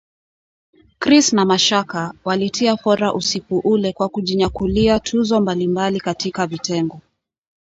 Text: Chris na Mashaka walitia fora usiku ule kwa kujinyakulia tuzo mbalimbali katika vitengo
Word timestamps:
Chris 0.99 1.33
na 1.33 1.45
Mashaka 1.45 2.13
walitia 2.25 2.77
fora 2.77 3.13
usiku 3.13 3.59
ule 3.59 3.93
kwa 3.93 4.09
kujinyakulia 4.09 4.99
tuzo 4.99 5.41
mbalimbali 5.41 5.99
katika 5.99 6.47
vitengo 6.47 7.01